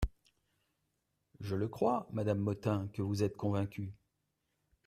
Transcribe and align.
Je 1.41 1.55
le 1.55 1.67
crois, 1.67 2.07
madame 2.11 2.39
Motin, 2.39 2.87
que 2.91 3.03
vous 3.03 3.21
êtes 3.21 3.37
convaincue. 3.37 3.93